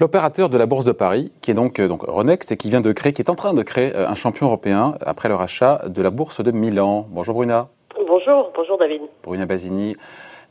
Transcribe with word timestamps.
L'opérateur 0.00 0.48
de 0.48 0.56
la 0.56 0.66
Bourse 0.66 0.84
de 0.84 0.92
Paris, 0.92 1.32
qui 1.42 1.50
est 1.50 1.54
donc, 1.54 1.80
euh, 1.80 1.88
donc 1.88 2.02
Ronext, 2.02 2.52
et 2.52 2.56
qui 2.56 2.70
vient 2.70 2.80
de 2.80 2.92
créer, 2.92 3.12
qui 3.12 3.20
est 3.20 3.30
en 3.30 3.34
train 3.34 3.52
de 3.52 3.62
créer 3.64 3.94
euh, 3.96 4.08
un 4.08 4.14
champion 4.14 4.46
européen 4.46 4.94
après 5.00 5.28
le 5.28 5.34
rachat 5.34 5.82
de 5.88 6.00
la 6.02 6.10
Bourse 6.10 6.40
de 6.40 6.52
Milan. 6.52 7.06
Bonjour 7.10 7.34
Bruna. 7.34 7.66
Bonjour, 8.06 8.52
bonjour 8.54 8.78
David. 8.78 9.02
Bruna 9.24 9.44
Basini, 9.44 9.96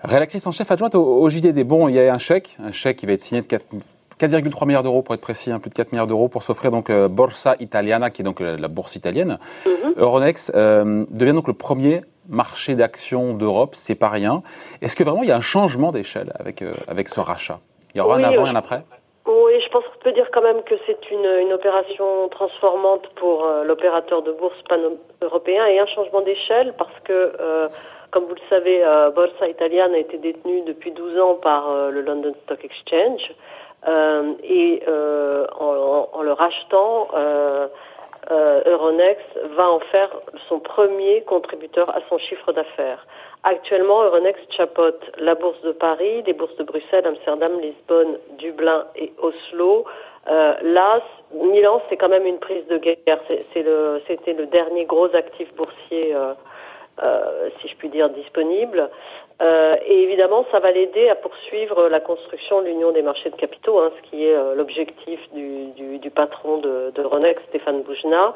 rédactrice 0.04 0.46
en 0.48 0.52
chef 0.52 0.70
adjointe 0.70 0.96
au, 0.96 1.30
JDD. 1.30 1.64
Bon, 1.64 1.88
il 1.88 1.96
y 1.96 2.00
a 2.02 2.14
un 2.14 2.18
chèque, 2.18 2.58
un 2.62 2.72
chèque 2.72 2.98
qui 2.98 3.06
va 3.06 3.14
être 3.14 3.22
signé 3.22 3.42
de 3.42 3.48
4,3 3.48 4.68
milliards 4.68 4.84
d'euros 4.84 5.02
pour 5.02 5.16
être 5.16 5.22
précis, 5.22 5.50
hein, 5.50 5.60
plus 5.60 5.70
de 5.70 5.76
4 5.76 5.94
milliards 5.94 6.08
d'euros 6.08 6.28
pour 6.28 6.44
s'offrir 6.44 6.70
donc 6.70 6.90
euh, 6.90 7.08
Borsa 7.08 7.56
Italiana, 7.62 8.10
qui 8.10 8.24
est 8.24 8.26
donc 8.26 8.42
la 8.42 8.68
bourse 8.68 8.98
italienne. 8.98 9.40
Mhm. 9.66 9.94
Euronext 9.96 10.52
devient 10.54 11.34
donc 11.34 11.48
le 11.48 11.54
premier 11.54 12.02
marché 12.30 12.76
d'actions 12.76 13.34
d'Europe, 13.34 13.76
c'est 13.76 13.96
pas 13.96 14.10
rien. 14.10 14.42
Est-ce 14.82 14.96
que 14.96 15.04
vraiment 15.04 15.24
il 15.24 15.30
y 15.30 15.32
a 15.32 15.38
un 15.38 15.42
changement 15.42 15.92
d'échelle 15.92 16.34
avec, 16.40 16.64
avec 16.88 17.08
ce 17.10 17.20
rachat? 17.20 17.60
Il 17.94 17.98
y 17.98 18.02
aura 18.02 18.18
un 18.18 18.24
avant 18.24 18.46
et 18.46 18.50
un 18.50 18.56
après? 18.56 18.84
Oui, 19.28 19.60
je 19.62 19.70
pense 19.70 19.84
qu'on 19.84 20.00
peut 20.00 20.14
dire 20.14 20.30
quand 20.32 20.42
même 20.42 20.64
que 20.64 20.76
c'est 20.86 21.12
une, 21.12 21.26
une, 21.42 21.52
opération 21.52 22.30
transformante 22.30 23.08
pour 23.16 23.44
euh, 23.44 23.66
l'opérateur 23.66 24.22
de 24.22 24.32
bourse 24.32 24.56
pan-européen 24.70 25.66
et 25.66 25.80
un 25.80 25.86
changement 25.86 26.22
d'échelle 26.22 26.74
parce 26.78 26.98
que, 27.04 27.34
euh, 27.38 27.68
comme 28.12 28.24
vous 28.24 28.36
le 28.36 28.50
savez, 28.50 28.86
euh, 28.86 29.10
Borsa 29.10 29.50
Italiana 29.50 29.96
a 29.96 29.98
été 29.98 30.18
détenue 30.18 30.62
depuis 30.62 30.92
12 30.92 31.20
ans 31.20 31.36
par 31.36 31.70
euh, 31.70 31.92
le 31.92 32.02
London 32.02 32.34
Stock 32.46 32.64
Exchange 32.64 33.34
et 34.44 34.84
en, 34.88 36.10
en, 36.12 36.22
le 36.22 36.34
rachetant, 36.34 37.08
Euronext 38.30 39.40
va 39.56 39.70
en 39.70 39.80
faire 39.80 40.10
son 40.50 40.60
premier 40.60 41.22
contributeur 41.22 41.90
à 41.96 42.02
son 42.10 42.18
chiffre 42.18 42.52
d'affaires. 42.52 43.06
Actuellement, 43.44 44.04
Euronext 44.04 44.52
chapeaute 44.52 45.12
la 45.18 45.36
bourse 45.36 45.62
de 45.62 45.72
Paris, 45.72 46.24
les 46.26 46.34
bourses 46.34 46.56
de 46.58 46.64
Bruxelles, 46.64 47.06
Amsterdam, 47.06 47.60
Lisbonne, 47.62 48.18
Dublin 48.38 48.86
et 48.96 49.14
Oslo. 49.22 49.86
Euh, 50.30 50.56
là, 50.62 51.02
Milan, 51.34 51.82
c'est 51.88 51.96
quand 51.96 52.10
même 52.10 52.26
une 52.26 52.40
prise 52.40 52.66
de 52.68 52.78
guerre. 52.78 53.20
C'est 53.28 53.64
le, 53.64 54.02
c'était 54.08 54.34
le 54.34 54.48
dernier 54.48 54.86
gros 54.86 55.14
actif 55.16 55.54
boursier, 55.56 56.14
euh, 56.14 56.34
euh, 57.04 57.50
si 57.62 57.68
je 57.68 57.76
puis 57.76 57.90
dire, 57.90 58.10
disponible. 58.10 58.90
Euh, 59.40 59.76
et 59.86 60.04
évidemment, 60.04 60.46
ça 60.52 60.60
va 60.60 60.72
l'aider 60.72 61.10
à 61.10 61.16
poursuivre 61.16 61.90
la 61.90 62.00
construction 62.00 62.62
de 62.62 62.68
l'union 62.68 62.92
des 62.92 63.04
marchés 63.04 63.30
de 63.30 63.36
capitaux, 63.36 63.80
hein, 63.80 63.92
ce 63.98 64.10
qui 64.10 64.26
est 64.26 64.34
euh, 64.34 64.56
l'objectif 64.56 65.20
du, 65.32 66.10
patron 66.10 66.58
de, 66.58 67.04
Ronext, 67.04 67.46
Stéphane 67.50 67.84
Boujna. 67.84 68.34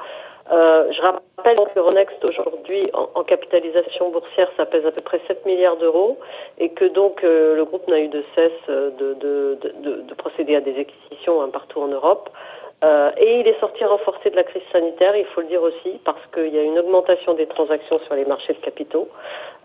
Je 0.51 1.01
rappelle 1.01 1.57
que 1.73 1.79
Ronext 1.79 2.23
aujourd'hui 2.23 2.91
en, 2.93 3.23
capitalisation 3.23 4.11
boursière 4.11 4.51
ça 4.57 4.65
pèse 4.65 4.85
à 4.85 4.91
peu 4.91 5.01
près 5.01 5.19
7 5.27 5.45
milliards 5.45 5.77
d'euros 5.77 6.19
et 6.59 6.69
que 6.69 6.85
donc 6.85 7.23
le 7.23 7.63
groupe 7.63 7.87
n'a 7.87 7.99
eu 7.99 8.09
de 8.09 8.23
cesse 8.35 8.67
de, 8.67 10.13
procéder 10.17 10.55
à 10.55 10.61
des 10.61 10.77
acquisitions 10.77 11.41
hein, 11.41 11.49
partout 11.51 11.81
en 11.81 11.87
Europe. 11.87 12.29
Euh, 12.83 13.11
et 13.15 13.39
il 13.41 13.47
est 13.47 13.59
sorti 13.59 13.83
renforcé 13.85 14.31
de 14.31 14.35
la 14.35 14.43
crise 14.43 14.63
sanitaire, 14.71 15.15
il 15.15 15.25
faut 15.25 15.41
le 15.41 15.47
dire 15.47 15.61
aussi, 15.61 15.99
parce 16.03 16.21
qu'il 16.33 16.47
y 16.47 16.57
a 16.57 16.63
une 16.63 16.79
augmentation 16.79 17.35
des 17.35 17.45
transactions 17.45 17.99
sur 17.99 18.15
les 18.15 18.25
marchés 18.25 18.53
de 18.53 18.59
capitaux. 18.59 19.07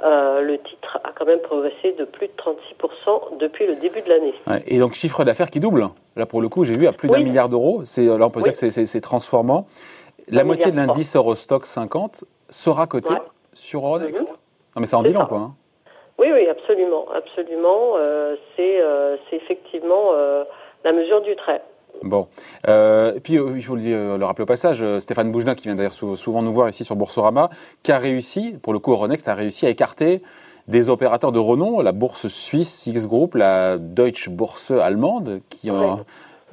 Euh, 0.04 0.42
le 0.42 0.58
titre 0.58 0.98
a 1.02 1.12
quand 1.12 1.24
même 1.24 1.40
progressé 1.40 1.92
de 1.92 2.04
plus 2.04 2.26
de 2.26 2.32
36% 2.36 3.38
depuis 3.38 3.66
le 3.66 3.76
début 3.76 4.02
de 4.02 4.10
l'année. 4.10 4.34
Ouais, 4.46 4.62
et 4.66 4.78
donc 4.78 4.92
chiffre 4.92 5.24
d'affaires 5.24 5.48
qui 5.48 5.60
double. 5.60 5.88
Là 6.14 6.26
pour 6.26 6.42
le 6.42 6.50
coup, 6.50 6.64
j'ai 6.66 6.76
vu 6.76 6.86
à 6.86 6.92
plus 6.92 7.08
d'un 7.08 7.20
milliard 7.20 7.48
d'euros. 7.48 7.82
C'est 7.86 8.04
là 8.04 8.26
on 8.26 8.30
peut 8.30 8.42
dire 8.42 8.52
que 8.52 8.68
c'est 8.70 9.00
transformant. 9.00 9.66
La 10.28 10.44
moitié 10.44 10.70
de 10.70 10.76
l'indice 10.76 11.16
Eurostock 11.16 11.64
50 11.64 12.24
sera 12.50 12.86
coté 12.86 13.14
ouais. 13.14 13.20
sur 13.54 13.86
Euronext. 13.86 14.24
-hmm. 14.24 14.36
Non 14.74 14.80
mais 14.80 14.86
c'est 14.86 14.96
en 14.96 15.02
dit 15.02 15.12
quoi. 15.12 15.28
Hein. 15.32 15.54
Oui, 16.18 16.28
oui, 16.32 16.46
absolument, 16.48 17.06
absolument. 17.14 17.94
Euh, 17.96 18.36
c'est 18.56 19.36
effectivement 19.36 20.12
la 20.84 20.92
mesure 20.92 21.22
du 21.22 21.34
trait. 21.36 21.62
Bon. 22.02 22.28
Euh, 22.68 23.14
et 23.14 23.20
puis, 23.20 23.34
il 23.34 23.62
faut 23.62 23.76
le, 23.76 24.16
le, 24.16 24.24
rappeler 24.24 24.42
au 24.42 24.46
passage, 24.46 24.84
Stéphane 24.98 25.30
Boujna, 25.32 25.54
qui 25.54 25.64
vient 25.64 25.74
d'ailleurs 25.74 25.92
souvent 25.92 26.42
nous 26.42 26.52
voir 26.52 26.68
ici 26.68 26.84
sur 26.84 26.96
Boursorama, 26.96 27.50
qui 27.82 27.92
a 27.92 27.98
réussi, 27.98 28.56
pour 28.62 28.72
le 28.72 28.78
coup, 28.78 28.92
Euronext 28.92 29.28
a 29.28 29.34
réussi 29.34 29.66
à 29.66 29.70
écarter 29.70 30.22
des 30.68 30.88
opérateurs 30.88 31.32
de 31.32 31.38
renom, 31.38 31.80
la 31.80 31.92
bourse 31.92 32.26
suisse 32.28 32.74
Six 32.74 33.06
Group, 33.06 33.34
la 33.34 33.78
Deutsche 33.78 34.28
Börse 34.30 34.72
allemande, 34.72 35.40
qui 35.48 35.70
ont, 35.70 35.96
ouais 35.96 36.02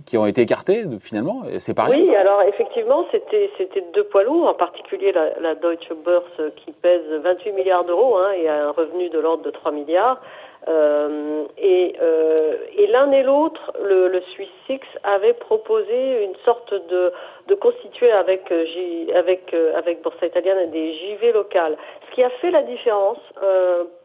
qui 0.06 0.17
ont 0.17 0.25
été 0.25 0.41
écartés 0.41 0.85
finalement 1.00 1.44
C'est 1.59 1.73
pareil 1.73 2.01
Oui, 2.01 2.16
alors 2.16 2.41
effectivement, 2.47 3.06
c'était 3.12 3.50
c'était 3.57 3.84
deux 3.94 4.03
poids 4.06 4.23
lourds, 4.23 4.47
en 4.47 4.53
particulier 4.53 5.12
la, 5.12 5.40
la 5.40 5.56
Deutsche 5.56 5.94
Börse 6.03 6.41
qui 6.57 6.72
pèse 6.72 7.03
28 7.23 7.51
milliards 7.53 7.85
d'euros 7.85 8.17
hein, 8.17 8.31
et 8.35 8.50
a 8.50 8.67
un 8.67 8.72
revenu 8.72 9.09
de 9.09 9.19
l'ordre 9.19 9.44
de 9.44 9.51
3 9.51 9.72
milliards. 9.72 10.19
Euh, 10.68 11.46
et, 11.57 11.96
euh, 12.01 12.56
et 12.78 12.88
l'un 12.88 13.12
et 13.12 13.24
l'autre, 13.24 13.74
le, 13.81 14.07
le 14.07 14.22
Swiss 14.34 14.50
Six 14.66 14.79
avait 15.03 15.34
proposé 15.34 16.24
une 16.24 16.35
sorte 16.46 16.74
de, 16.74 17.12
constituer 17.56 18.12
avec 18.12 18.51
euh, 18.51 19.73
avec 19.75 20.02
Borsa 20.02 20.25
Italiana 20.25 20.66
des 20.68 20.94
JV 20.94 21.31
locales. 21.34 21.78
Ce 22.09 22.16
qui 22.16 22.23
a 22.23 22.29
fait 22.29 22.52
la 22.52 22.63
différence 22.63 23.19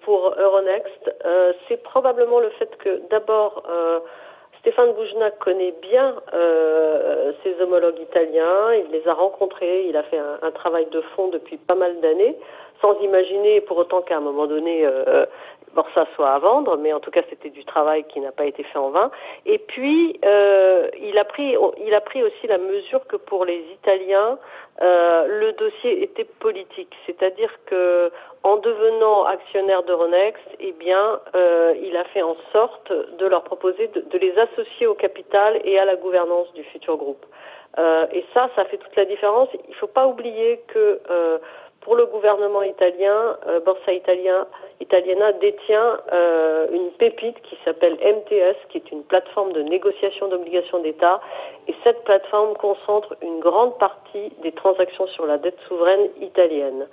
pour 0.02 0.34
Euronext, 0.38 1.14
c'est 1.68 1.82
probablement 1.82 2.40
le 2.40 2.50
fait 2.50 2.70
que 2.78 3.00
d'abord 3.10 3.62
Stéphane 4.60 4.92
Boujna 4.92 5.30
connaît 5.32 5.74
bien 5.82 6.14
ses 7.42 7.60
homologues 7.62 8.00
italiens, 8.00 8.74
il 8.74 8.90
les 8.92 9.06
a 9.08 9.14
rencontrés, 9.14 9.86
il 9.88 9.96
a 9.96 10.02
fait 10.04 10.18
un 10.18 10.50
travail 10.52 10.86
de 10.90 11.00
fond 11.16 11.28
depuis 11.28 11.56
pas 11.56 11.74
mal 11.74 12.00
d'années, 12.00 12.36
sans 12.80 12.98
imaginer 13.00 13.60
pour 13.62 13.76
autant 13.78 14.02
qu'à 14.02 14.16
un 14.16 14.20
moment 14.20 14.46
donné, 14.46 14.84
euh, 14.84 15.26
Borsa 15.74 16.06
soit 16.14 16.30
à 16.30 16.38
vendre, 16.38 16.76
mais 16.76 16.92
en 16.92 17.00
tout 17.00 17.10
cas 17.10 17.22
c'était 17.28 17.50
du 17.50 17.64
travail 17.64 18.04
qui 18.04 18.20
n'a 18.20 18.32
pas 18.32 18.46
été 18.46 18.62
fait 18.62 18.78
en 18.78 18.90
vain. 18.90 19.10
Et 19.46 19.58
puis 19.58 20.18
euh, 20.24 20.88
il 21.00 21.18
a 21.18 21.24
pris, 21.24 21.56
il 21.84 21.94
a 21.94 22.00
pris 22.00 22.22
aussi 22.22 22.46
la 22.46 22.58
mesure 22.58 23.06
que 23.06 23.16
pour 23.16 23.44
les 23.44 23.64
Italiens, 23.72 24.38
euh, 24.80 25.26
le 25.26 25.52
dossier 25.52 26.02
était 26.02 26.24
politique, 26.24 26.94
c'est-à-dire 27.06 27.50
que 27.66 28.10
en 28.44 28.56
devenant 28.56 29.24
actionnaire 29.24 29.82
d'Euronext, 29.82 30.44
eh 30.60 30.72
bien, 30.72 31.20
euh, 31.34 31.74
il 31.82 31.96
a 31.96 32.04
fait 32.04 32.22
en 32.22 32.36
sorte 32.52 32.92
de 32.92 33.26
leur 33.26 33.42
proposer 33.42 33.88
de, 33.88 34.00
de, 34.00 34.18
les 34.18 34.38
associer 34.38 34.86
au 34.86 34.94
capital 34.94 35.60
et 35.64 35.78
à 35.78 35.84
la 35.84 35.96
gouvernance 35.96 36.52
du 36.54 36.62
futur 36.64 36.96
groupe. 36.96 37.26
Euh, 37.78 38.06
et 38.12 38.24
ça, 38.34 38.48
ça 38.56 38.64
fait 38.64 38.78
toute 38.78 38.94
la 38.96 39.04
différence. 39.04 39.48
Il 39.52 39.70
ne 39.70 39.74
faut 39.74 39.88
pas 39.88 40.06
oublier 40.06 40.60
que 40.68 41.00
euh, 41.10 41.38
pour 41.80 41.96
le 41.96 42.06
gouvernement 42.06 42.62
italien, 42.62 43.36
euh, 43.46 43.60
Borsa 43.60 43.92
Italiana 43.92 45.32
détient 45.40 45.98
euh, 46.12 46.66
une 46.72 46.90
pépite 46.92 47.40
qui 47.42 47.56
s'appelle 47.64 47.94
MTS, 47.94 48.56
qui 48.68 48.78
est 48.78 48.90
une 48.90 49.04
plateforme 49.04 49.52
de 49.52 49.62
négociation 49.62 50.28
d'obligations 50.28 50.80
d'État. 50.80 51.20
Et 51.66 51.74
cette 51.84 52.02
plateforme 52.04 52.54
concentre 52.56 53.16
une 53.22 53.40
grande 53.40 53.78
partie 53.78 54.32
des 54.42 54.52
transactions 54.52 55.06
sur 55.08 55.26
la 55.26 55.38
dette 55.38 55.58
souveraine 55.68 56.08
italienne. 56.20 56.86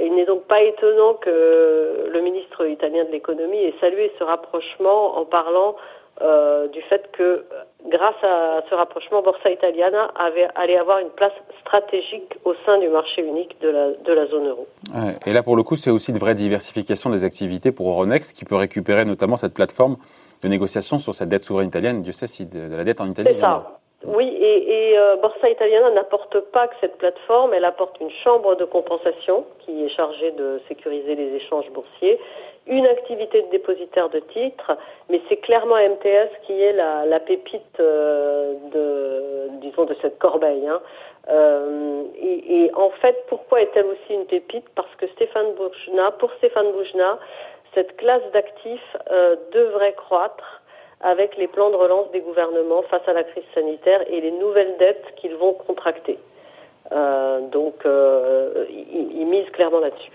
Il 0.00 0.14
n'est 0.14 0.26
donc 0.26 0.44
pas 0.44 0.62
étonnant 0.62 1.14
que 1.14 2.08
le 2.10 2.20
ministre 2.20 2.66
italien 2.66 3.04
de 3.04 3.10
l'économie 3.10 3.64
ait 3.64 3.74
salué 3.80 4.12
ce 4.18 4.24
rapprochement 4.24 5.18
en 5.18 5.24
parlant 5.24 5.76
euh, 6.22 6.68
du 6.68 6.80
fait 6.82 7.10
que 7.12 7.44
grâce 7.88 8.22
à 8.22 8.62
ce 8.68 8.74
rapprochement, 8.74 9.22
Borsa 9.22 9.50
Italiana 9.50 10.10
avait, 10.16 10.48
allait 10.54 10.76
avoir 10.76 10.98
une 10.98 11.10
place 11.10 11.32
stratégique 11.60 12.36
au 12.44 12.54
sein 12.66 12.78
du 12.78 12.88
marché 12.88 13.22
unique 13.22 13.60
de 13.60 13.68
la, 13.68 13.90
de 13.92 14.12
la 14.12 14.26
zone 14.26 14.48
euro. 14.48 14.66
Ouais, 14.94 15.16
et 15.26 15.32
là, 15.32 15.42
pour 15.42 15.56
le 15.56 15.62
coup, 15.62 15.76
c'est 15.76 15.90
aussi 15.90 16.10
une 16.10 16.18
vraie 16.18 16.34
diversification 16.34 17.10
des 17.10 17.24
activités 17.24 17.72
pour 17.72 17.88
Euronext, 17.88 18.36
qui 18.36 18.44
peut 18.44 18.56
récupérer 18.56 19.04
notamment 19.04 19.36
cette 19.36 19.54
plateforme 19.54 19.96
de 20.42 20.48
négociation 20.48 20.98
sur 20.98 21.14
cette 21.14 21.28
dette 21.28 21.42
souveraine 21.42 21.68
italienne. 21.68 22.02
Dieu 22.02 22.12
sait 22.12 22.26
si 22.26 22.46
de, 22.46 22.68
de 22.68 22.76
la 22.76 22.84
dette 22.84 23.00
en 23.00 23.08
Italie. 23.08 23.30
C'est 23.34 23.40
ça. 23.40 23.79
Oui, 24.06 24.26
et, 24.28 24.92
et 24.92 24.98
euh, 24.98 25.16
Borsa 25.16 25.50
Italiana 25.50 25.90
n'apporte 25.90 26.40
pas 26.52 26.68
que 26.68 26.74
cette 26.80 26.96
plateforme, 26.96 27.52
elle 27.52 27.66
apporte 27.66 28.00
une 28.00 28.10
chambre 28.24 28.54
de 28.54 28.64
compensation 28.64 29.44
qui 29.58 29.84
est 29.84 29.90
chargée 29.90 30.30
de 30.30 30.60
sécuriser 30.68 31.14
les 31.14 31.34
échanges 31.34 31.70
boursiers, 31.70 32.18
une 32.66 32.86
activité 32.86 33.42
de 33.42 33.48
dépositaire 33.48 34.08
de 34.08 34.20
titres, 34.20 34.72
mais 35.10 35.20
c'est 35.28 35.36
clairement 35.36 35.76
MTS 35.76 36.30
qui 36.46 36.62
est 36.62 36.72
la, 36.72 37.04
la 37.04 37.20
pépite 37.20 37.78
euh, 37.78 38.54
de, 38.72 39.58
disons, 39.60 39.84
de 39.84 39.94
cette 40.00 40.18
corbeille. 40.18 40.66
Hein. 40.66 40.80
Euh, 41.28 42.04
et, 42.16 42.64
et, 42.64 42.74
en 42.74 42.90
fait, 43.02 43.24
pourquoi 43.28 43.60
est-elle 43.60 43.86
aussi 43.86 44.14
une 44.14 44.26
pépite? 44.26 44.64
Parce 44.74 44.94
que 44.96 45.06
Stéphane 45.08 45.52
Boujna, 45.54 46.12
pour 46.12 46.32
Stéphane 46.34 46.72
Boujna, 46.72 47.18
cette 47.74 47.96
classe 47.96 48.22
d'actifs 48.32 48.96
euh, 49.10 49.36
devrait 49.52 49.92
croître 49.92 50.59
avec 51.00 51.36
les 51.36 51.48
plans 51.48 51.70
de 51.70 51.76
relance 51.76 52.10
des 52.12 52.20
gouvernements 52.20 52.82
face 52.90 53.06
à 53.06 53.12
la 53.12 53.24
crise 53.24 53.44
sanitaire 53.54 54.00
et 54.08 54.20
les 54.20 54.32
nouvelles 54.32 54.76
dettes 54.78 55.04
qu'ils 55.16 55.34
vont 55.34 55.54
contracter. 55.54 56.18
Euh, 56.92 57.40
donc, 57.48 57.74
euh, 57.86 58.66
ils, 58.68 59.20
ils 59.20 59.26
misent 59.26 59.50
clairement 59.50 59.80
là-dessus. 59.80 60.12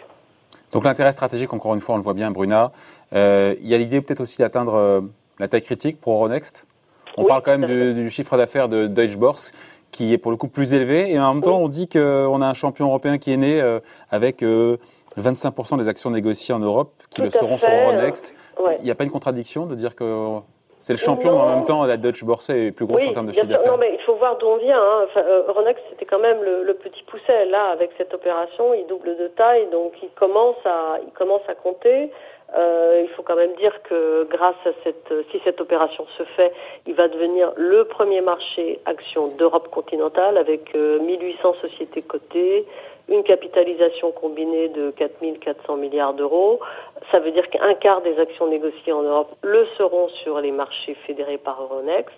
Donc 0.71 0.83
l'intérêt 0.83 1.11
stratégique, 1.11 1.53
encore 1.53 1.73
une 1.73 1.81
fois, 1.81 1.95
on 1.95 1.97
le 1.97 2.03
voit 2.03 2.13
bien, 2.13 2.31
Bruna. 2.31 2.71
Euh, 3.13 3.55
il 3.61 3.67
y 3.67 3.73
a 3.73 3.77
l'idée 3.77 4.01
peut-être 4.01 4.21
aussi 4.21 4.39
d'atteindre 4.39 5.03
la 5.39 5.47
taille 5.47 5.61
critique 5.61 6.01
pour 6.01 6.13
Euronext. 6.13 6.67
On 7.17 7.23
oui, 7.23 7.27
parle 7.29 7.41
quand 7.43 7.57
même 7.57 7.65
du, 7.65 7.93
du, 7.93 8.09
chiffre 8.09 8.35
d'affaires 8.35 8.67
de 8.67 8.87
Deutsche 8.87 9.17
Börse 9.17 9.53
qui 9.91 10.11
est 10.11 10.17
pour 10.17 10.31
le 10.31 10.37
coup 10.37 10.49
plus 10.49 10.73
élevé. 10.73 11.09
Et 11.11 11.17
en 11.17 11.33
même 11.33 11.43
temps, 11.43 11.59
oui. 11.59 11.63
on 11.63 11.69
dit 11.69 11.87
qu'on 11.87 12.41
a 12.41 12.45
un 12.45 12.53
champion 12.53 12.87
européen 12.87 13.17
qui 13.17 13.31
est 13.31 13.37
né 13.37 13.61
avec 14.11 14.43
25% 14.43 15.77
des 15.77 15.87
actions 15.87 16.09
négociées 16.09 16.53
en 16.53 16.59
Europe 16.59 16.91
qui 17.09 17.21
le 17.21 17.29
seront 17.29 17.57
sur 17.57 17.69
Euronext. 17.69 18.35
Il 18.79 18.83
n'y 18.83 18.91
a 18.91 18.95
pas 18.95 19.05
une 19.05 19.11
contradiction 19.11 19.65
de 19.65 19.75
dire 19.75 19.95
que 19.95 20.41
c'est 20.85 20.93
le 20.93 20.99
champion, 20.99 21.31
mais 21.31 21.41
en 21.41 21.55
même 21.55 21.65
temps, 21.65 21.83
la 21.83 21.97
Deutsche 21.97 22.23
Börse 22.23 22.47
est 22.51 22.71
plus 22.71 22.85
grosse 22.85 23.07
en 23.07 23.11
termes 23.11 23.25
de 23.25 23.31
chiffre 23.31 23.47
d'affaires. 23.47 23.71
Non, 23.71 23.77
mais 23.79 23.89
il 23.91 23.99
faut 24.05 24.13
voir 24.17 24.37
d'où 24.37 24.45
on 24.45 24.57
vient. 24.57 24.79
Hein. 24.79 25.07
Euronext, 25.47 25.83
c'était 25.89 26.05
quand 26.05 26.19
même 26.19 26.37
le, 26.43 26.73
petit 26.75 27.01
pousset. 27.07 27.45
Là, 27.45 27.71
avec 27.71 27.89
cette 27.97 28.13
opération, 28.13 28.71
il 28.75 28.85
double 28.85 29.17
de 29.17 29.27
taille, 29.29 29.65
donc 29.71 29.93
il 30.03 30.09
commence 30.11 30.57
à, 30.63 30.99
il 31.03 31.11
commence 31.13 31.41
à 31.47 31.55
compter. 31.55 32.11
Euh, 32.57 33.01
il 33.03 33.09
faut 33.09 33.23
quand 33.23 33.35
même 33.35 33.53
dire 33.55 33.81
que 33.83 34.25
grâce 34.29 34.55
à 34.65 34.71
cette, 34.83 35.13
si 35.31 35.41
cette 35.43 35.59
opération 35.59 36.05
se 36.17 36.23
fait, 36.23 36.53
il 36.87 36.93
va 36.93 37.07
devenir 37.07 37.51
le 37.57 37.83
premier 37.85 38.21
marché 38.21 38.79
action 38.85 39.27
d'Europe 39.27 39.69
continentale 39.69 40.37
avec 40.37 40.73
1800 40.73 41.49
euh, 41.49 41.67
sociétés 41.67 42.01
cotées, 42.01 42.65
une 43.09 43.23
capitalisation 43.23 44.11
combinée 44.11 44.69
de 44.69 44.91
4400 44.91 45.75
milliards 45.77 46.13
d'euros. 46.13 46.59
Ça 47.11 47.19
veut 47.19 47.31
dire 47.31 47.47
qu'un 47.49 47.73
quart 47.75 48.01
des 48.01 48.17
actions 48.19 48.47
négociées 48.47 48.93
en 48.93 49.03
Europe 49.03 49.35
le 49.43 49.65
seront 49.77 50.07
sur 50.23 50.39
les 50.39 50.51
marchés 50.51 50.95
fédérés 51.05 51.37
par 51.37 51.61
Euronext. 51.61 52.15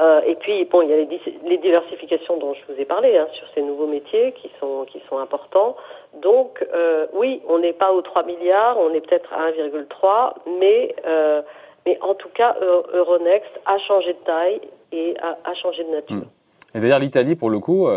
Euh, 0.00 0.20
et 0.26 0.36
puis, 0.36 0.64
bon, 0.64 0.82
il 0.82 0.88
y 0.88 0.92
a 0.94 0.96
les, 0.96 1.58
diversifications 1.58 2.38
dont 2.38 2.54
je 2.54 2.72
vous 2.72 2.80
ai 2.80 2.84
parlé 2.84 3.16
hein, 3.18 3.26
sur 3.34 3.46
ces 3.54 3.60
nouveaux 3.60 3.86
métiers 3.86 4.32
qui 4.32 4.50
sont 4.58 4.86
qui 4.86 5.02
sont 5.08 5.18
importants. 5.18 5.76
Donc, 6.22 6.66
euh, 6.72 7.06
oui, 7.12 7.42
on 7.46 7.58
n'est 7.58 7.74
pas 7.74 7.92
aux 7.92 8.00
3 8.00 8.24
milliards, 8.24 8.78
on 8.78 8.92
est 8.94 9.00
peut-être 9.00 9.30
à 9.32 9.50
1,3, 9.50 10.34
mais 10.58 10.94
euh, 11.06 11.42
mais 11.84 11.98
en 12.00 12.14
tout 12.14 12.28
cas, 12.30 12.56
Euronext 12.94 13.50
a 13.66 13.76
changé 13.80 14.12
de 14.14 14.18
taille 14.24 14.60
et 14.92 15.14
a, 15.20 15.36
a 15.44 15.54
changé 15.54 15.84
de 15.84 15.90
nature. 15.90 16.16
Hmm. 16.16 16.76
Et 16.76 16.80
d'ailleurs, 16.80 17.00
l'Italie, 17.00 17.34
pour 17.34 17.50
le 17.50 17.58
coup, 17.58 17.88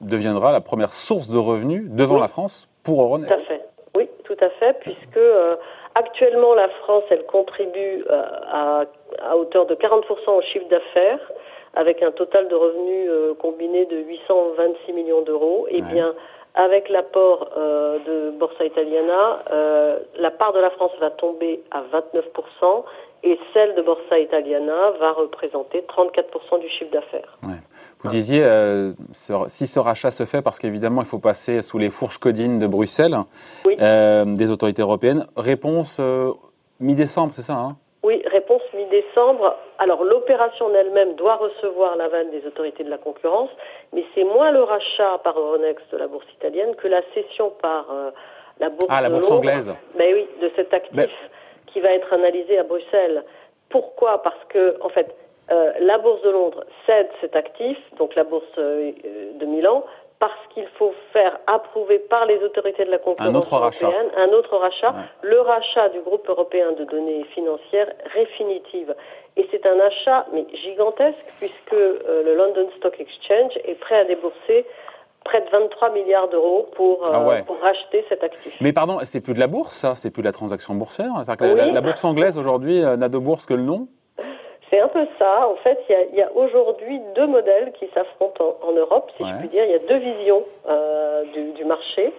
deviendra 0.00 0.52
la 0.52 0.60
première 0.60 0.92
source 0.92 1.28
de 1.30 1.38
revenus 1.38 1.90
devant 1.90 2.18
la 2.18 2.28
France 2.28 2.68
pour 2.84 3.02
Euronext. 3.02 3.34
Tout 3.34 3.52
à 3.52 3.56
fait. 3.56 3.64
Oui, 3.96 4.08
tout 4.24 4.36
à 4.40 4.50
fait, 4.50 4.78
puisque 4.80 5.18
actuellement 5.94 6.54
la 6.54 6.68
France, 6.68 7.04
elle 7.10 7.24
contribue 7.24 8.04
à, 8.10 8.84
à, 9.18 9.36
hauteur 9.36 9.66
de 9.66 9.74
40% 9.74 10.02
au 10.30 10.42
chiffre 10.42 10.68
d'affaires, 10.68 11.20
avec 11.74 12.02
un 12.02 12.10
total 12.10 12.48
de 12.48 12.54
revenus 12.54 13.08
euh, 13.08 13.34
combiné 13.34 13.86
de 13.86 13.96
826 13.96 14.92
millions 14.92 15.22
d'euros. 15.22 15.66
Et 15.70 15.78
eh 15.78 15.82
bien, 15.82 16.14
avec 16.54 16.88
l'apport 16.88 17.50
de 17.54 18.30
Borsa 18.30 18.64
Italiana, 18.64 19.44
la 20.18 20.30
part 20.32 20.52
de 20.52 20.58
la 20.58 20.70
France 20.70 20.90
va 20.98 21.10
tomber 21.10 21.62
à 21.70 21.82
29% 21.82 22.82
et 23.22 23.38
celle 23.52 23.74
de 23.74 23.82
Borsa 23.82 24.18
Italiana 24.18 24.92
va 24.98 25.12
représenter 25.12 25.84
34% 25.88 26.60
du 26.60 26.68
chiffre 26.68 26.90
d'affaires. 26.90 27.36
Vous 28.00 28.10
disiez, 28.10 28.44
euh, 28.44 28.92
si 29.48 29.66
ce 29.66 29.80
rachat 29.80 30.12
se 30.12 30.24
fait, 30.24 30.40
parce 30.40 30.60
qu'évidemment, 30.60 31.02
il 31.02 31.06
faut 31.06 31.18
passer 31.18 31.62
sous 31.62 31.78
les 31.78 31.90
fourches 31.90 32.18
codines 32.18 32.60
de 32.60 32.68
Bruxelles, 32.68 33.16
euh, 33.66 34.24
des 34.24 34.50
autorités 34.52 34.82
européennes, 34.82 35.26
réponse 35.36 35.98
euh, 35.98 36.30
mi-décembre, 36.78 37.32
c'est 37.34 37.42
ça 37.42 37.54
hein? 37.54 37.76
Oui, 38.04 38.22
réponse 38.30 38.62
mi-décembre. 38.90 39.56
Alors, 39.78 40.04
l'opération 40.04 40.66
en 40.66 40.74
elle-même 40.74 41.14
doit 41.14 41.36
recevoir 41.36 41.96
l'aval 41.96 42.30
des 42.30 42.46
autorités 42.46 42.84
de 42.84 42.90
la 42.90 42.98
concurrence, 42.98 43.50
mais 43.92 44.04
c'est 44.14 44.24
moins 44.24 44.50
le 44.50 44.62
rachat 44.62 45.18
par 45.24 45.38
Euronext 45.38 45.84
de 45.92 45.96
la 45.96 46.06
bourse 46.06 46.26
italienne 46.34 46.74
que 46.76 46.88
la 46.88 47.02
cession 47.14 47.50
par 47.62 47.86
la 48.60 48.70
bourse, 48.70 48.88
ah, 48.88 49.00
la 49.00 49.10
bourse 49.10 49.30
anglaise. 49.30 49.72
Ben 49.96 50.14
oui, 50.14 50.26
de 50.40 50.50
cet 50.56 50.74
actif 50.74 50.94
ben 50.94 51.08
qui 51.66 51.80
va 51.80 51.92
être 51.92 52.12
analysé 52.12 52.58
à 52.58 52.64
Bruxelles. 52.64 53.24
Pourquoi? 53.68 54.22
Parce 54.22 54.42
que, 54.48 54.76
en 54.80 54.88
fait, 54.88 55.14
euh, 55.50 55.72
la 55.80 55.98
Bourse 55.98 56.22
de 56.22 56.30
Londres 56.30 56.64
cède 56.86 57.08
cet 57.20 57.36
actif, 57.36 57.78
donc 57.96 58.14
la 58.14 58.24
Bourse 58.24 58.44
euh, 58.58 58.92
de 59.34 59.46
Milan, 59.46 59.84
parce 60.18 60.46
qu'il 60.52 60.66
faut 60.78 60.94
faire 61.12 61.38
approuver 61.46 61.98
par 61.98 62.26
les 62.26 62.38
autorités 62.42 62.84
de 62.84 62.90
la 62.90 62.98
concurrence 62.98 63.34
un 63.34 63.38
autre 63.38 63.54
européenne 63.54 64.08
rachat. 64.10 64.20
un 64.20 64.32
autre 64.32 64.56
rachat, 64.56 64.94
le 65.22 65.40
rachat 65.40 65.88
du 65.90 66.00
groupe 66.00 66.28
européen 66.28 66.72
de 66.72 66.84
données 66.84 67.24
financières 67.34 67.92
Refinitiv. 68.16 68.94
Et 69.36 69.46
c'est 69.50 69.64
un 69.66 69.78
achat 69.78 70.26
mais 70.32 70.46
gigantesque 70.52 71.16
puisque 71.38 71.72
euh, 71.72 72.24
le 72.24 72.34
London 72.34 72.68
Stock 72.78 72.98
Exchange 72.98 73.52
est 73.64 73.78
prêt 73.78 74.00
à 74.00 74.04
débourser 74.04 74.66
près 75.24 75.40
de 75.42 75.50
23 75.50 75.90
milliards 75.90 76.28
d'euros 76.28 76.68
pour, 76.74 77.04
ah 77.06 77.42
pour 77.46 77.60
racheter 77.60 78.04
cet 78.08 78.24
actif. 78.24 78.52
Mais 78.60 78.72
pardon, 78.72 78.98
c'est 79.04 79.20
plus 79.20 79.34
de 79.34 79.40
la 79.40 79.46
bourse, 79.46 79.74
ça 79.74 79.94
C'est 79.94 80.10
plus 80.10 80.22
de 80.22 80.26
la 80.26 80.32
transaction 80.32 80.74
boursière 80.74 81.10
la, 81.38 81.80
bourse 81.80 82.04
anglaise 82.04 82.38
aujourd'hui 82.38 82.80
n'a 82.80 83.08
de 83.08 83.18
bourse 83.18 83.44
que 83.44 83.54
le 83.54 83.62
nom 83.62 83.88
un 84.88 85.00
peu 85.00 85.06
ça. 85.18 85.48
En 85.48 85.56
fait, 85.56 85.78
il 85.88 86.16
y 86.16 86.22
a, 86.22 86.30
aujourd'hui 86.34 87.00
deux 87.14 87.26
modèles 87.26 87.72
qui 87.78 87.88
s'affrontent 87.94 88.56
en, 88.62 88.72
Europe, 88.72 89.10
si 89.16 89.24
je 89.24 89.38
puis 89.38 89.48
dire. 89.48 89.64
Il 89.64 89.70
y 89.70 89.74
a 89.74 89.78
deux 89.78 89.98
visions 89.98 90.44
euh, 90.68 91.24
du, 91.54 91.64
marché. 91.64 92.12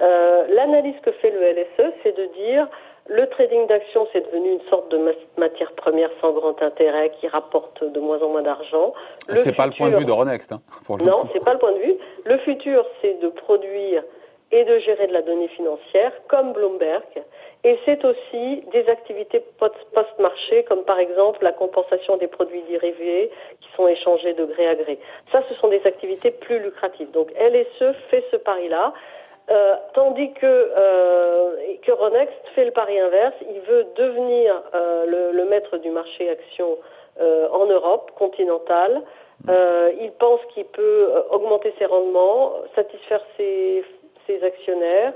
Euh, 0.00 0.46
l'analyse 0.48 0.96
que 1.02 1.12
fait 1.12 1.30
le 1.30 1.40
LSE, 1.40 1.92
c'est 2.02 2.16
de 2.16 2.26
dire 2.34 2.68
le 3.08 3.28
trading 3.28 3.66
d'actions, 3.68 4.08
c'est 4.12 4.26
devenu 4.26 4.54
une 4.54 4.68
sorte 4.68 4.90
de 4.90 4.98
matière 5.36 5.72
première 5.72 6.10
sans 6.20 6.32
grand 6.32 6.60
intérêt 6.60 7.12
qui 7.20 7.28
rapporte 7.28 7.84
de 7.84 8.00
moins 8.00 8.20
en 8.20 8.28
moins 8.28 8.42
d'argent. 8.42 8.92
C'est 9.28 9.54
pas 9.54 9.66
le 9.66 9.72
point 9.72 9.90
de 9.90 9.96
vue 9.96 10.04
d'Euronext. 10.04 10.52
Hein, 10.52 10.60
non, 10.88 11.28
c'est 11.32 11.44
pas 11.44 11.52
le 11.52 11.60
point 11.60 11.72
de 11.72 11.78
vue. 11.78 11.94
Le 12.24 12.38
futur, 12.38 12.84
c'est 13.00 13.20
de 13.20 13.28
produire 13.28 14.02
et 14.52 14.64
de 14.64 14.78
gérer 14.78 15.06
de 15.08 15.12
la 15.12 15.22
donnée 15.22 15.48
financière 15.48 16.12
comme 16.28 16.52
Bloomberg. 16.52 17.02
Et 17.64 17.78
c'est 17.84 18.04
aussi 18.04 18.62
des 18.72 18.88
activités 18.88 19.42
post-marché, 19.58 20.62
comme 20.64 20.84
par 20.84 21.00
exemple 21.00 21.42
la 21.42 21.52
compensation 21.52 22.16
des 22.16 22.28
produits 22.28 22.62
dérivés 22.62 23.30
qui 23.60 23.68
sont 23.76 23.88
échangés 23.88 24.34
de 24.34 24.44
gré 24.44 24.68
à 24.68 24.74
gré. 24.76 24.98
Ça, 25.32 25.42
ce 25.48 25.54
sont 25.56 25.68
des 25.68 25.84
activités 25.84 26.30
plus 26.30 26.60
lucratives. 26.60 27.10
Donc 27.10 27.32
LSE 27.32 27.92
fait 28.10 28.24
ce 28.30 28.36
pari-là. 28.36 28.92
Euh, 29.48 29.74
tandis 29.94 30.32
que, 30.32 30.46
euh, 30.46 31.56
que 31.82 31.92
Ronext 31.92 32.34
fait 32.54 32.64
le 32.64 32.72
pari 32.72 32.98
inverse, 32.98 33.34
il 33.48 33.60
veut 33.60 33.86
devenir 33.96 34.62
euh, 34.74 35.32
le, 35.32 35.44
maître 35.44 35.76
du 35.78 35.90
marché 35.90 36.28
action 36.28 36.78
euh, 37.20 37.48
en 37.50 37.66
Europe 37.66 38.10
continentale. 38.16 39.02
Euh, 39.48 39.92
il 40.00 40.10
pense 40.12 40.40
qu'il 40.52 40.64
peut 40.64 41.08
augmenter 41.30 41.72
ses 41.78 41.86
rendements, 41.86 42.54
satisfaire 42.74 43.20
ses, 43.36 43.84
ses 44.26 44.42
actionnaires, 44.42 45.12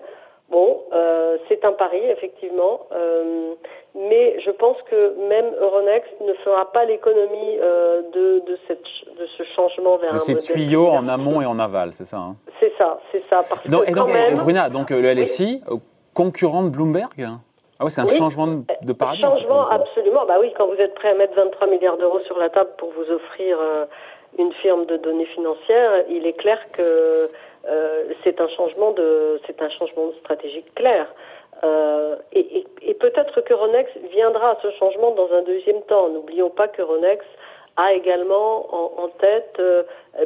Bon, 0.51 0.81
euh, 0.93 1.37
c'est 1.49 1.65
un 1.65 1.73
pari, 1.73 2.01
effectivement, 2.11 2.89
euh, 2.93 3.55
mais 3.95 4.41
je 4.41 4.51
pense 4.51 4.77
que 4.91 5.15
même 5.29 5.55
Euronext 5.61 6.13
ne 6.27 6.33
fera 6.45 6.73
pas 6.73 6.85
l'économie 6.87 7.57
euh, 7.61 8.03
de, 8.13 8.41
de, 8.45 8.59
cette, 8.67 8.83
de 9.17 9.27
ce 9.39 9.45
changement 9.55 9.97
vers 9.99 10.15
de 10.15 10.19
ces 10.19 10.39
tuyaux 10.39 10.89
en 10.89 11.07
amont 11.07 11.41
et 11.41 11.47
en 11.47 11.61
aval, 11.61 11.93
c'est 11.93 12.05
ça 12.05 12.17
hein? 12.17 12.37
C'est 12.59 12.73
ça, 12.77 12.99
c'est 13.13 13.25
ça. 13.27 13.45
Parce 13.49 13.65
donc, 13.69 13.89
et 13.89 13.93
donc, 13.93 14.11
Bruna, 14.39 14.69
donc 14.71 14.91
le 14.91 15.15
LSI, 15.15 15.63
concurrent 16.15 16.65
de 16.65 16.71
Bloomberg? 16.71 17.11
Ah 17.79 17.85
oui, 17.85 17.91
c'est 17.93 18.01
un 18.01 18.09
changement 18.09 18.49
de, 18.49 18.93
paradigme. 18.93 19.29
Changement, 19.29 19.69
absolument. 19.69 20.27
Bah 20.27 20.35
oui, 20.41 20.53
quand 20.59 20.67
vous 20.67 20.81
êtes 20.81 20.95
prêt 20.95 21.11
à 21.11 21.15
mettre 21.15 21.35
23 21.37 21.69
milliards 21.69 21.97
d'euros 21.97 22.21
sur 22.27 22.39
la 22.39 22.51
table 22.51 22.71
pour 22.77 22.91
vous 22.91 23.11
offrir 23.11 23.57
une 24.39 24.53
firme 24.55 24.87
de 24.87 24.97
données 24.97 25.27
financières, 25.27 26.05
il 26.09 26.27
est 26.27 26.35
clair 26.35 26.59
que 26.73 26.83
euh, 26.83 27.27
c'est 28.25 28.41
un 28.41 28.49
changement 28.49 28.93
de 28.93 29.41
c'est 29.47 29.61
un 29.63 29.71
changement 29.71 30.13
stratégique 30.21 30.75
clair. 30.75 31.07
Euh, 31.63 32.17
et, 32.33 32.65
et, 32.81 32.95
peut-être 32.95 33.43
que 33.43 33.53
Ronex 33.53 33.91
viendra 34.13 34.53
à 34.53 34.59
ce 34.63 34.71
changement 34.79 35.11
dans 35.11 35.29
un 35.35 35.43
deuxième 35.43 35.83
temps. 35.83 36.09
N'oublions 36.09 36.49
pas 36.49 36.69
que 36.69 36.81
Ronex 36.81 37.23
a 37.77 37.93
également 37.93 39.03
en, 39.03 39.09
tête 39.09 39.57
euh, 39.59 39.83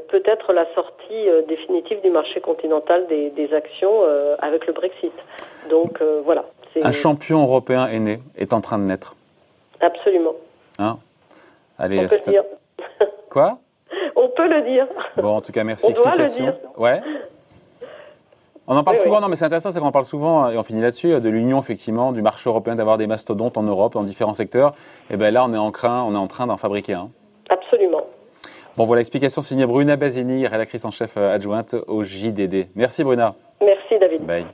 peut-être 0.08 0.52
la 0.52 0.72
sortie 0.74 1.26
définitive 1.48 2.00
du 2.02 2.10
marché 2.10 2.40
continental 2.40 3.08
des, 3.08 3.30
des 3.30 3.52
actions 3.52 4.02
avec 4.38 4.66
le 4.66 4.72
Brexit. 4.72 5.12
Donc 5.70 6.00
voilà. 6.24 6.44
Un 6.82 6.92
champion 6.92 7.42
européen 7.42 7.88
est 7.88 7.98
né, 7.98 8.20
est 8.36 8.52
en 8.52 8.60
train 8.60 8.78
de 8.78 8.84
naître. 8.84 9.16
Absolument. 9.80 10.34
Hein? 10.78 10.98
Allez, 11.78 11.98
On 11.98 12.06
peut 12.06 12.16
le 12.26 12.30
dire. 12.30 12.44
Quoi? 13.30 13.58
Peut 14.36 14.48
le 14.48 14.62
dire. 14.62 14.86
Bon, 15.16 15.36
en 15.36 15.40
tout 15.40 15.52
cas, 15.52 15.64
merci. 15.64 15.86
On 15.86 16.02
doit 16.02 16.14
le 16.16 16.24
dire. 16.26 16.54
Ouais. 16.76 17.00
On 18.66 18.76
en 18.76 18.82
parle 18.82 18.96
souvent, 18.96 19.20
non, 19.20 19.28
mais 19.28 19.36
c'est 19.36 19.44
intéressant, 19.44 19.70
c'est 19.70 19.78
qu'on 19.78 19.86
en 19.86 19.92
parle 19.92 20.06
souvent, 20.06 20.48
et 20.48 20.56
on 20.56 20.62
finit 20.62 20.80
là-dessus, 20.80 21.20
de 21.20 21.28
l'union, 21.28 21.60
effectivement, 21.60 22.12
du 22.12 22.22
marché 22.22 22.48
européen, 22.48 22.76
d'avoir 22.76 22.96
des 22.96 23.06
mastodontes 23.06 23.58
en 23.58 23.62
Europe, 23.62 23.92
dans 23.92 24.02
différents 24.02 24.32
secteurs. 24.32 24.74
Et 25.10 25.18
bien 25.18 25.30
là, 25.30 25.44
on 25.44 25.52
est 25.52 25.58
en 25.58 25.70
train, 25.70 26.02
on 26.02 26.14
est 26.14 26.18
en 26.18 26.26
train 26.28 26.46
d'en 26.46 26.56
fabriquer 26.56 26.94
un. 26.94 27.10
Absolument. 27.50 28.02
Bon, 28.76 28.86
voilà 28.86 29.00
l'explication 29.00 29.42
signée 29.42 29.66
Bruna 29.66 29.96
Basini, 29.96 30.46
rédactrice 30.46 30.84
en 30.84 30.90
chef 30.90 31.16
adjointe 31.16 31.76
au 31.86 32.02
JDD. 32.02 32.66
Merci 32.74 33.04
Bruna. 33.04 33.34
Merci 33.60 33.98
David. 34.00 34.22
Bye. 34.22 34.46